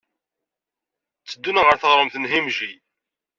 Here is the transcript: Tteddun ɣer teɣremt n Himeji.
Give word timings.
Tteddun 1.19 1.61
ɣer 1.63 1.75
teɣremt 1.81 2.15
n 2.17 2.29
Himeji. 2.31 2.71